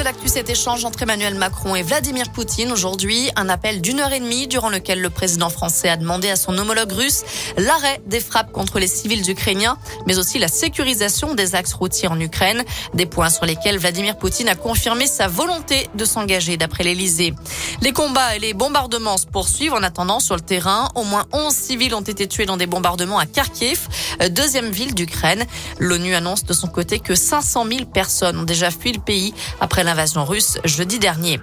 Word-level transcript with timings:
La 0.00 0.12
de 0.12 0.16
l'actu, 0.16 0.28
cet 0.28 0.48
échange 0.48 0.86
entre 0.86 1.02
Emmanuel 1.02 1.34
Macron 1.34 1.74
et 1.74 1.82
Vladimir 1.82 2.32
Poutine. 2.32 2.72
Aujourd'hui, 2.72 3.30
un 3.36 3.50
appel 3.50 3.82
d'une 3.82 4.00
heure 4.00 4.14
et 4.14 4.20
demie 4.20 4.46
durant 4.46 4.70
lequel 4.70 5.02
le 5.02 5.10
président 5.10 5.50
français 5.50 5.90
a 5.90 5.98
demandé 5.98 6.30
à 6.30 6.36
son 6.36 6.56
homologue 6.56 6.92
russe 6.92 7.22
l'arrêt 7.58 8.00
des 8.06 8.20
frappes 8.20 8.50
contre 8.50 8.78
les 8.78 8.86
civils 8.86 9.28
ukrainiens, 9.30 9.76
mais 10.06 10.16
aussi 10.16 10.38
la 10.38 10.48
sécurisation 10.48 11.34
des 11.34 11.54
axes 11.54 11.74
routiers 11.74 12.08
en 12.08 12.18
Ukraine. 12.18 12.64
Des 12.94 13.04
points 13.04 13.28
sur 13.28 13.44
lesquels 13.44 13.76
Vladimir 13.76 14.16
Poutine 14.16 14.48
a 14.48 14.54
confirmé 14.54 15.06
sa 15.06 15.28
volonté 15.28 15.86
de 15.94 16.06
s'engager 16.06 16.56
d'après 16.56 16.82
l'Elysée. 16.82 17.34
Les 17.82 17.92
combats 17.92 18.36
et 18.36 18.38
les 18.38 18.54
bombardements 18.54 19.18
se 19.18 19.26
poursuivent 19.26 19.74
en 19.74 19.82
attendant 19.82 20.20
sur 20.20 20.34
le 20.34 20.40
terrain. 20.40 20.88
Au 20.94 21.04
moins 21.04 21.26
11 21.32 21.52
civils 21.52 21.94
ont 21.94 22.00
été 22.00 22.26
tués 22.26 22.46
dans 22.46 22.56
des 22.56 22.66
bombardements 22.66 23.18
à 23.18 23.26
Kharkiv, 23.26 23.86
deuxième 24.30 24.70
ville 24.70 24.94
d'Ukraine. 24.94 25.44
L'ONU 25.78 26.14
annonce 26.14 26.44
de 26.44 26.54
son 26.54 26.68
côté 26.68 27.00
que 27.00 27.14
500 27.14 27.66
000 27.70 27.84
personnes 27.84 28.38
ont 28.38 28.44
déjà 28.44 28.70
fui 28.70 28.92
le 28.92 29.00
pays 29.00 29.34
après 29.60 29.84
l'invasion 29.90 30.24
russe 30.24 30.58
jeudi 30.64 31.00
dernier. 31.00 31.40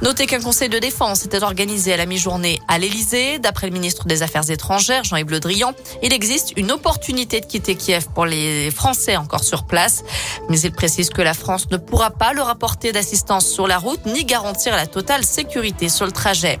Notez 0.00 0.26
qu'un 0.26 0.40
conseil 0.40 0.70
de 0.70 0.78
défense 0.78 1.26
était 1.26 1.42
organisé 1.42 1.92
à 1.92 1.98
la 1.98 2.06
mi-journée 2.06 2.60
à 2.66 2.78
l'Elysée. 2.78 3.38
D'après 3.38 3.66
le 3.66 3.74
ministre 3.74 4.06
des 4.06 4.22
Affaires 4.22 4.50
étrangères, 4.50 5.04
Jean-Yves 5.04 5.30
Le 5.30 5.38
Drian, 5.38 5.72
il 6.02 6.14
existe 6.14 6.54
une 6.56 6.72
opportunité 6.72 7.40
de 7.40 7.46
quitter 7.46 7.74
Kiev 7.74 8.06
pour 8.14 8.24
les 8.24 8.70
Français 8.70 9.16
encore 9.16 9.44
sur 9.44 9.64
place. 9.64 10.02
Mais 10.48 10.58
il 10.60 10.72
précise 10.72 11.10
que 11.10 11.20
la 11.20 11.34
France 11.34 11.70
ne 11.70 11.76
pourra 11.76 12.10
pas 12.10 12.32
leur 12.32 12.48
apporter 12.48 12.92
d'assistance 12.92 13.46
sur 13.46 13.66
la 13.66 13.76
route 13.76 14.06
ni 14.06 14.24
garantir 14.24 14.74
la 14.74 14.86
totale 14.86 15.24
sécurité 15.24 15.90
sur 15.90 16.06
le 16.06 16.12
trajet. 16.12 16.58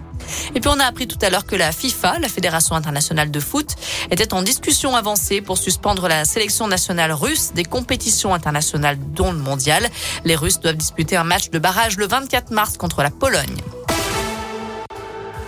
Et 0.54 0.60
puis 0.60 0.70
on 0.72 0.78
a 0.80 0.84
appris 0.84 1.06
tout 1.06 1.18
à 1.22 1.30
l'heure 1.30 1.46
que 1.46 1.56
la 1.56 1.72
FIFA, 1.72 2.18
la 2.18 2.28
Fédération 2.28 2.74
internationale 2.74 3.30
de 3.30 3.40
foot, 3.40 3.76
était 4.10 4.34
en 4.34 4.42
discussion 4.42 4.96
avancée 4.96 5.40
pour 5.40 5.58
suspendre 5.58 6.08
la 6.08 6.24
sélection 6.24 6.66
nationale 6.68 7.12
russe 7.12 7.52
des 7.54 7.64
compétitions 7.64 8.34
internationales 8.34 8.98
dont 9.14 9.32
le 9.32 9.38
mondial. 9.38 9.88
Les 10.24 10.36
Russes 10.36 10.60
doivent 10.60 10.76
disputer 10.76 11.16
un 11.16 11.24
match 11.24 11.50
de 11.50 11.58
barrage 11.58 11.96
le 11.96 12.06
24 12.06 12.50
mars 12.50 12.76
contre 12.76 13.02
la 13.02 13.10
Pologne. 13.10 13.62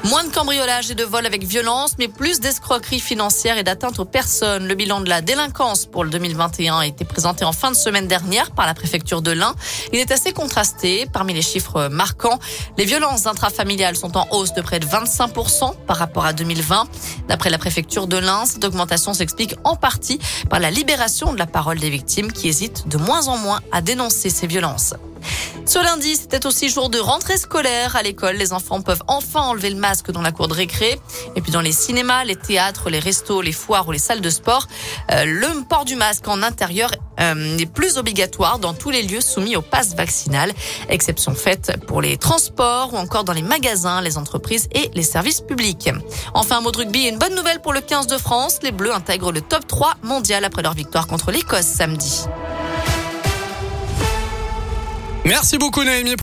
Moins 0.09 0.23
de 0.23 0.33
cambriolage 0.33 0.89
et 0.89 0.95
de 0.95 1.03
vols 1.03 1.27
avec 1.27 1.43
violence, 1.43 1.97
mais 1.99 2.07
plus 2.07 2.39
d'escroqueries 2.39 3.01
financières 3.01 3.59
et 3.59 3.65
d'atteinte 3.65 3.99
aux 3.99 4.05
personnes. 4.05 4.69
Le 4.69 4.75
bilan 4.77 5.01
de 5.01 5.09
la 5.09 5.21
délinquance 5.21 5.87
pour 5.87 6.05
le 6.05 6.11
2021 6.11 6.79
a 6.79 6.87
été 6.87 7.05
présenté 7.05 7.45
en 7.45 7.51
fin 7.51 7.73
de 7.73 7.77
semaine 7.77 8.07
dernière 8.07 8.53
par 8.53 8.67
la 8.67 8.75
préfecture 8.75 9.21
de 9.21 9.33
l'Ain. 9.33 9.57
Il 9.93 9.99
est 9.99 10.13
assez 10.13 10.33
contrasté. 10.33 11.07
Parmi 11.13 11.35
les 11.35 11.43
chiffres 11.43 11.89
marquants, 11.89 12.39
les 12.79 12.85
violences 12.85 13.27
intrafamiliales 13.27 13.97
sont 13.97 14.17
en 14.17 14.29
hausse 14.31 14.55
de 14.55 14.63
près 14.63 14.79
de 14.79 14.87
25% 14.87 15.75
par 15.89 15.97
rapport 15.97 16.25
à 16.25 16.33
2020. 16.33 16.87
D'après 17.27 17.51
la 17.51 17.59
préfecture 17.59 18.07
de 18.07 18.17
l'Ain, 18.17 18.45
cette 18.47 18.65
augmentation 18.65 19.13
s'explique 19.13 19.57
en 19.65 19.75
partie 19.75 20.21
par 20.49 20.61
la 20.61 20.71
libération 20.71 21.33
de 21.33 21.39
la 21.39 21.47
parole 21.47 21.81
des 21.81 21.91
victimes 21.91 22.31
qui 22.31 22.47
hésitent 22.47 22.87
de 22.87 22.97
moins 22.97 23.27
en 23.27 23.39
moins 23.39 23.61
à 23.73 23.81
dénoncer 23.81 24.31
ces 24.31 24.47
violences. 24.47 24.95
Ce 25.67 25.81
lundi, 25.81 26.15
c'était 26.15 26.47
aussi 26.47 26.69
jour 26.69 26.91
de 26.91 27.01
rentrée 27.01 27.37
scolaire 27.37 27.97
à 27.97 28.03
l'école. 28.05 28.37
Les 28.37 28.53
enfants 28.53 28.83
peuvent 28.83 29.03
enfin 29.09 29.41
enlever 29.41 29.69
le 29.69 29.77
masque 29.77 30.13
dans 30.13 30.23
la 30.23 30.31
cour 30.31 30.47
de 30.47 30.55
récré. 30.55 31.01
Et 31.35 31.41
puis 31.41 31.51
dans 31.51 31.61
les 31.61 31.73
cinémas, 31.73 32.23
les 32.23 32.37
théâtres, 32.37 32.89
les 32.89 33.01
restos, 33.01 33.43
les 33.43 33.51
foires 33.51 33.89
ou 33.89 33.91
les 33.91 33.99
salles 33.99 34.21
de 34.21 34.31
sport, 34.31 34.69
euh, 35.11 35.25
le 35.25 35.65
port 35.69 35.85
du 35.85 35.97
masque 35.97 36.29
en 36.29 36.45
intérieur 36.45 36.93
euh, 37.19 37.35
n'est 37.35 37.67
plus 37.67 37.99
obligatoire 37.99 38.61
dans 38.61 38.75
tous 38.75 38.91
les 38.91 39.03
lieux 39.03 39.21
soumis 39.21 39.57
au 39.57 39.61
pass 39.61 39.97
vaccinal. 39.97 40.53
Exception 40.89 41.35
faite 41.35 41.73
pour 41.89 42.01
les 42.01 42.17
transports 42.17 42.95
ou 42.95 42.97
encore 42.97 43.25
dans 43.25 43.33
les 43.33 43.43
magasins, 43.43 44.01
les 44.01 44.19
entreprises 44.19 44.69
et 44.73 44.89
les 44.95 45.03
services 45.03 45.41
publics. 45.41 45.91
Enfin, 46.33 46.59
un 46.59 46.61
mot 46.61 46.71
de 46.71 46.79
rugby 46.79 47.09
une 47.09 47.19
bonne 47.19 47.35
nouvelle 47.35 47.61
pour 47.61 47.73
le 47.73 47.81
15 47.81 48.07
de 48.07 48.19
France. 48.19 48.61
Les 48.63 48.71
Bleus 48.71 48.95
intègrent 48.95 49.33
le 49.33 49.41
top 49.41 49.67
3 49.67 49.95
mondial 50.05 50.45
après 50.45 50.63
leur 50.63 50.75
victoire 50.75 51.09
contre 51.09 51.33
l'Écosse 51.33 51.67
samedi. 51.67 52.27
Merci 55.27 55.59
beaucoup 55.59 55.83
Naomi. 55.83 56.15